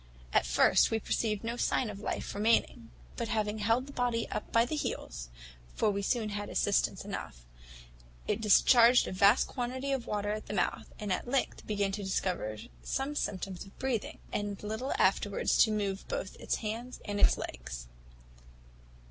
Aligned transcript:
At 0.33 0.47
first 0.47 0.89
we 0.89 0.99
perceived 0.99 1.43
no 1.43 1.57
sign 1.57 1.87
of 1.87 1.99
life 1.99 2.33
remaining; 2.33 2.89
but 3.17 3.27
having 3.27 3.59
held 3.59 3.85
the 3.85 3.93
body 3.93 4.27
up 4.31 4.51
by 4.51 4.65
the 4.65 4.75
heels 4.75 5.29
(for 5.75 5.91
we 5.91 6.01
soon 6.01 6.29
had 6.29 6.49
assistance 6.49 7.05
enough), 7.05 7.45
it 8.27 8.41
discharged 8.41 9.07
a 9.07 9.11
vast 9.11 9.45
quantity 9.45 9.91
of 9.91 10.07
water 10.07 10.31
at 10.31 10.47
the 10.47 10.55
mouth, 10.55 10.91
and 10.97 11.13
at 11.13 11.27
length 11.29 11.67
began 11.67 11.91
to 11.91 12.03
discover 12.03 12.57
some 12.81 13.13
symptoms 13.15 13.63
of 13.63 13.77
breathing, 13.77 14.17
and 14.33 14.63
a 14.63 14.65
little 14.65 14.91
afterwards 14.97 15.55
to 15.59 15.71
move 15.71 16.07
both 16.07 16.35
its 16.37 16.55
hands 16.55 16.99
and 17.05 17.19
its 17.19 17.37
legs. 17.37 17.87